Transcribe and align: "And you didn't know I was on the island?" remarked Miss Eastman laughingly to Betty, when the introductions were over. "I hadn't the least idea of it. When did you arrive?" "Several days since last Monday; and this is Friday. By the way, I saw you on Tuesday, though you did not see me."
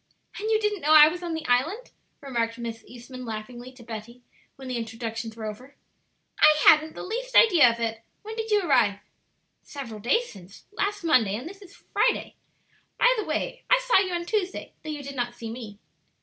"And 0.39 0.49
you 0.49 0.59
didn't 0.59 0.81
know 0.81 0.95
I 0.97 1.09
was 1.09 1.21
on 1.21 1.35
the 1.35 1.45
island?" 1.45 1.91
remarked 2.21 2.57
Miss 2.57 2.83
Eastman 2.87 3.23
laughingly 3.23 3.71
to 3.73 3.83
Betty, 3.83 4.23
when 4.55 4.67
the 4.67 4.77
introductions 4.77 5.35
were 5.35 5.45
over. 5.45 5.75
"I 6.39 6.57
hadn't 6.65 6.95
the 6.95 7.03
least 7.03 7.35
idea 7.35 7.71
of 7.71 7.79
it. 7.79 8.01
When 8.23 8.35
did 8.35 8.49
you 8.49 8.63
arrive?" 8.63 8.97
"Several 9.61 9.99
days 9.99 10.27
since 10.33 10.65
last 10.71 11.03
Monday; 11.03 11.35
and 11.35 11.47
this 11.47 11.61
is 11.61 11.75
Friday. 11.93 12.33
By 12.97 13.13
the 13.15 13.25
way, 13.25 13.61
I 13.69 13.77
saw 13.77 13.99
you 13.99 14.11
on 14.15 14.25
Tuesday, 14.25 14.73
though 14.81 14.89
you 14.89 15.03
did 15.03 15.15
not 15.15 15.35
see 15.35 15.51
me." 15.51 15.77